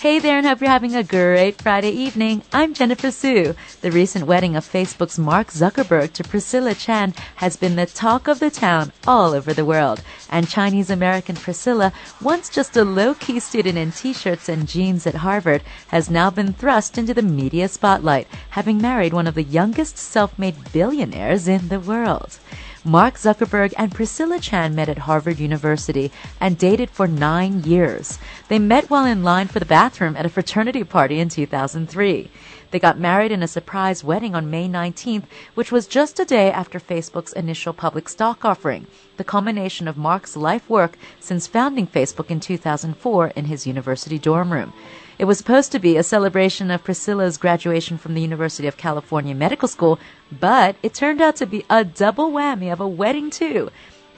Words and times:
Hey 0.00 0.18
there 0.18 0.38
and 0.38 0.46
hope 0.46 0.62
you're 0.62 0.70
having 0.70 0.96
a 0.96 1.04
great 1.04 1.60
Friday 1.60 1.90
evening. 1.90 2.42
I'm 2.54 2.72
Jennifer 2.72 3.10
Su. 3.10 3.54
The 3.82 3.90
recent 3.90 4.26
wedding 4.26 4.56
of 4.56 4.64
Facebook's 4.64 5.18
Mark 5.18 5.48
Zuckerberg 5.48 6.14
to 6.14 6.24
Priscilla 6.24 6.72
Chan 6.74 7.12
has 7.36 7.58
been 7.58 7.76
the 7.76 7.84
talk 7.84 8.26
of 8.26 8.38
the 8.38 8.50
town 8.50 8.92
all 9.06 9.34
over 9.34 9.52
the 9.52 9.66
world. 9.66 10.02
And 10.30 10.48
Chinese 10.48 10.88
American 10.88 11.36
Priscilla, 11.36 11.92
once 12.22 12.48
just 12.48 12.78
a 12.78 12.82
low-key 12.82 13.40
student 13.40 13.76
in 13.76 13.92
t-shirts 13.92 14.48
and 14.48 14.66
jeans 14.66 15.06
at 15.06 15.16
Harvard, 15.16 15.62
has 15.88 16.08
now 16.08 16.30
been 16.30 16.54
thrust 16.54 16.96
into 16.96 17.12
the 17.12 17.20
media 17.20 17.68
spotlight, 17.68 18.26
having 18.48 18.80
married 18.80 19.12
one 19.12 19.26
of 19.26 19.34
the 19.34 19.42
youngest 19.42 19.98
self-made 19.98 20.72
billionaires 20.72 21.46
in 21.46 21.68
the 21.68 21.78
world. 21.78 22.38
Mark 22.84 23.16
Zuckerberg 23.16 23.74
and 23.76 23.94
Priscilla 23.94 24.40
Chan 24.40 24.74
met 24.74 24.88
at 24.88 24.98
Harvard 24.98 25.38
University 25.38 26.10
and 26.40 26.56
dated 26.56 26.88
for 26.88 27.06
nine 27.06 27.62
years. 27.62 28.18
They 28.48 28.58
met 28.58 28.88
while 28.88 29.04
in 29.04 29.22
line 29.22 29.48
for 29.48 29.58
the 29.58 29.66
bathroom 29.66 30.16
at 30.16 30.24
a 30.24 30.30
fraternity 30.30 30.82
party 30.84 31.20
in 31.20 31.28
2003. 31.28 32.30
They 32.70 32.78
got 32.78 32.98
married 32.98 33.32
in 33.32 33.42
a 33.42 33.48
surprise 33.48 34.04
wedding 34.04 34.34
on 34.34 34.50
May 34.50 34.68
19th, 34.68 35.24
which 35.54 35.72
was 35.72 35.88
just 35.88 36.20
a 36.20 36.24
day 36.24 36.52
after 36.52 36.78
Facebook's 36.78 37.32
initial 37.32 37.72
public 37.72 38.08
stock 38.08 38.44
offering, 38.44 38.86
the 39.16 39.24
culmination 39.24 39.88
of 39.88 39.96
Mark's 39.96 40.36
life 40.36 40.68
work 40.70 40.96
since 41.18 41.48
founding 41.48 41.86
Facebook 41.86 42.30
in 42.30 42.38
2004 42.38 43.28
in 43.28 43.46
his 43.46 43.66
university 43.66 44.18
dorm 44.18 44.52
room. 44.52 44.72
It 45.18 45.24
was 45.24 45.36
supposed 45.36 45.72
to 45.72 45.78
be 45.78 45.96
a 45.96 46.02
celebration 46.02 46.70
of 46.70 46.84
Priscilla's 46.84 47.36
graduation 47.36 47.98
from 47.98 48.14
the 48.14 48.22
University 48.22 48.68
of 48.68 48.76
California 48.76 49.34
Medical 49.34 49.68
School, 49.68 49.98
but 50.30 50.76
it 50.82 50.94
turned 50.94 51.20
out 51.20 51.36
to 51.36 51.46
be 51.46 51.64
a 51.68 51.84
double 51.84 52.30
whammy 52.30 52.72
of 52.72 52.80
a 52.80 52.88
wedding 52.88 53.30
too. 53.30 53.70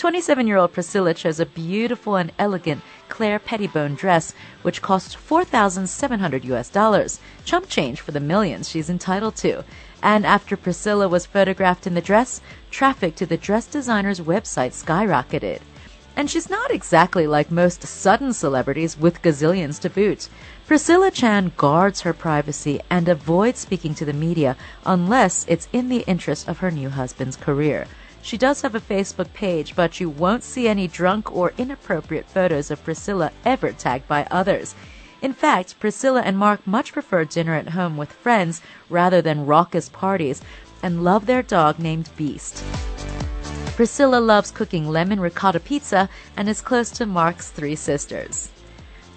27 0.00 0.46
year 0.46 0.56
old 0.56 0.72
Priscilla 0.72 1.12
chose 1.12 1.38
a 1.40 1.44
beautiful 1.44 2.16
and 2.16 2.32
elegant 2.38 2.80
Claire 3.10 3.38
Pettibone 3.38 3.94
dress, 3.94 4.32
which 4.62 4.80
cost 4.80 5.14
4,700 5.14 6.42
US 6.46 6.70
dollars, 6.70 7.20
chump 7.44 7.68
change 7.68 8.00
for 8.00 8.10
the 8.10 8.18
millions 8.18 8.70
she's 8.70 8.88
entitled 8.88 9.36
to. 9.36 9.62
And 10.02 10.24
after 10.24 10.56
Priscilla 10.56 11.06
was 11.06 11.26
photographed 11.26 11.86
in 11.86 11.92
the 11.92 12.00
dress, 12.00 12.40
traffic 12.70 13.14
to 13.16 13.26
the 13.26 13.36
dress 13.36 13.66
designer's 13.66 14.22
website 14.22 14.72
skyrocketed. 14.72 15.60
And 16.16 16.30
she's 16.30 16.48
not 16.48 16.70
exactly 16.70 17.26
like 17.26 17.50
most 17.50 17.82
sudden 17.82 18.32
celebrities 18.32 18.96
with 18.96 19.20
gazillions 19.20 19.78
to 19.80 19.90
boot. 19.90 20.30
Priscilla 20.66 21.10
Chan 21.10 21.52
guards 21.58 22.00
her 22.00 22.14
privacy 22.14 22.80
and 22.88 23.06
avoids 23.06 23.58
speaking 23.58 23.94
to 23.96 24.06
the 24.06 24.14
media 24.14 24.56
unless 24.86 25.44
it's 25.46 25.68
in 25.74 25.90
the 25.90 26.04
interest 26.06 26.48
of 26.48 26.60
her 26.60 26.70
new 26.70 26.88
husband's 26.88 27.36
career. 27.36 27.86
She 28.22 28.36
does 28.36 28.62
have 28.62 28.74
a 28.74 28.80
Facebook 28.80 29.32
page, 29.32 29.74
but 29.74 30.00
you 30.00 30.10
won't 30.10 30.44
see 30.44 30.68
any 30.68 30.86
drunk 30.86 31.32
or 31.34 31.52
inappropriate 31.56 32.28
photos 32.28 32.70
of 32.70 32.84
Priscilla 32.84 33.32
ever 33.44 33.72
tagged 33.72 34.06
by 34.06 34.26
others. 34.30 34.74
In 35.22 35.32
fact, 35.32 35.78
Priscilla 35.80 36.22
and 36.22 36.38
Mark 36.38 36.66
much 36.66 36.92
prefer 36.92 37.24
dinner 37.24 37.54
at 37.54 37.70
home 37.70 37.96
with 37.96 38.12
friends 38.12 38.62
rather 38.88 39.20
than 39.20 39.46
raucous 39.46 39.88
parties 39.88 40.42
and 40.82 41.04
love 41.04 41.26
their 41.26 41.42
dog 41.42 41.78
named 41.78 42.10
Beast. 42.16 42.62
Priscilla 43.76 44.18
loves 44.20 44.50
cooking 44.50 44.88
lemon 44.88 45.20
ricotta 45.20 45.60
pizza 45.60 46.08
and 46.36 46.48
is 46.48 46.60
close 46.60 46.90
to 46.90 47.06
Mark's 47.06 47.50
three 47.50 47.76
sisters. 47.76 48.50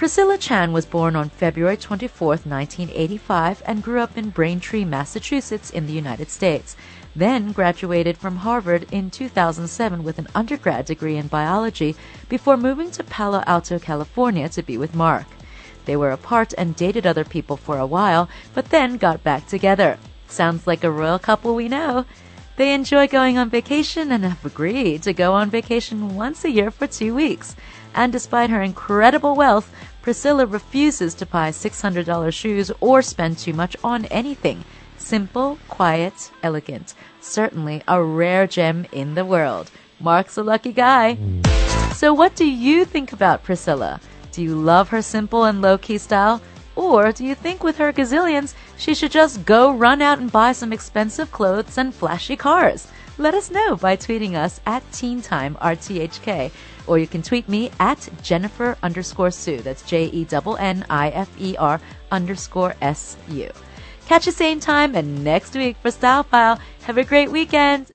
Priscilla 0.00 0.38
Chan 0.38 0.72
was 0.72 0.86
born 0.86 1.14
on 1.14 1.28
February 1.28 1.76
24, 1.76 2.28
1985, 2.28 3.62
and 3.66 3.82
grew 3.82 4.00
up 4.00 4.16
in 4.16 4.30
Braintree, 4.30 4.86
Massachusetts, 4.86 5.68
in 5.68 5.86
the 5.86 5.92
United 5.92 6.30
States. 6.30 6.74
Then 7.14 7.52
graduated 7.52 8.16
from 8.16 8.36
Harvard 8.36 8.86
in 8.90 9.10
2007 9.10 10.02
with 10.02 10.18
an 10.18 10.28
undergrad 10.34 10.86
degree 10.86 11.18
in 11.18 11.26
biology 11.26 11.96
before 12.30 12.56
moving 12.56 12.90
to 12.92 13.04
Palo 13.04 13.44
Alto, 13.46 13.78
California 13.78 14.48
to 14.48 14.62
be 14.62 14.78
with 14.78 14.94
Mark. 14.94 15.26
They 15.84 15.96
were 15.96 16.12
apart 16.12 16.54
and 16.56 16.74
dated 16.74 17.06
other 17.06 17.26
people 17.26 17.58
for 17.58 17.76
a 17.76 17.84
while, 17.84 18.30
but 18.54 18.70
then 18.70 18.96
got 18.96 19.22
back 19.22 19.48
together. 19.48 19.98
Sounds 20.28 20.66
like 20.66 20.82
a 20.82 20.90
royal 20.90 21.18
couple 21.18 21.54
we 21.54 21.68
know. 21.68 22.06
They 22.60 22.74
enjoy 22.74 23.08
going 23.08 23.38
on 23.38 23.48
vacation 23.48 24.12
and 24.12 24.22
have 24.22 24.44
agreed 24.44 25.04
to 25.04 25.14
go 25.14 25.32
on 25.32 25.48
vacation 25.48 26.14
once 26.14 26.44
a 26.44 26.50
year 26.50 26.70
for 26.70 26.86
two 26.86 27.14
weeks. 27.14 27.56
And 27.94 28.12
despite 28.12 28.50
her 28.50 28.60
incredible 28.60 29.34
wealth, 29.34 29.72
Priscilla 30.02 30.44
refuses 30.44 31.14
to 31.14 31.24
buy 31.24 31.52
$600 31.52 32.34
shoes 32.34 32.70
or 32.82 33.00
spend 33.00 33.38
too 33.38 33.54
much 33.54 33.78
on 33.82 34.04
anything. 34.10 34.62
Simple, 34.98 35.58
quiet, 35.68 36.30
elegant. 36.42 36.92
Certainly 37.22 37.82
a 37.88 38.02
rare 38.02 38.46
gem 38.46 38.84
in 38.92 39.14
the 39.14 39.24
world. 39.24 39.70
Mark's 39.98 40.36
a 40.36 40.42
lucky 40.42 40.74
guy. 40.74 41.16
So 41.94 42.12
what 42.12 42.36
do 42.36 42.44
you 42.44 42.84
think 42.84 43.14
about 43.14 43.42
Priscilla? 43.42 44.02
Do 44.32 44.42
you 44.42 44.54
love 44.54 44.90
her 44.90 45.00
simple 45.00 45.44
and 45.44 45.62
low-key 45.62 45.96
style? 45.96 46.42
Or 46.90 47.12
do 47.12 47.24
you 47.24 47.36
think 47.36 47.62
with 47.62 47.78
her 47.78 47.92
gazillions, 47.92 48.54
she 48.76 48.96
should 48.96 49.12
just 49.12 49.44
go 49.44 49.70
run 49.72 50.02
out 50.02 50.18
and 50.18 50.32
buy 50.32 50.50
some 50.50 50.72
expensive 50.72 51.30
clothes 51.30 51.78
and 51.78 51.94
flashy 51.94 52.34
cars? 52.34 52.88
Let 53.16 53.32
us 53.32 53.48
know 53.48 53.76
by 53.76 53.96
tweeting 53.96 54.34
us 54.34 54.60
at 54.66 54.82
TeenTimeRTHK. 54.90 56.50
Or 56.88 56.98
you 56.98 57.06
can 57.06 57.22
tweet 57.22 57.48
me 57.48 57.70
at 57.78 58.08
Jennifer 58.22 58.76
underscore 58.82 59.30
Su. 59.30 59.58
That's 59.58 59.82
J 59.82 60.06
E 60.06 60.26
N 60.32 60.56
N 60.58 60.86
I 60.90 61.10
F 61.10 61.30
E 61.38 61.56
R 61.56 61.80
underscore 62.10 62.74
S 62.82 63.16
U. 63.28 63.48
Catch 64.08 64.24
the 64.24 64.32
same 64.32 64.58
time 64.58 64.96
and 64.96 65.22
next 65.22 65.54
week 65.54 65.76
for 65.76 65.92
Style 65.92 66.24
File. 66.24 66.58
Have 66.82 66.98
a 66.98 67.04
great 67.04 67.30
weekend. 67.30 67.86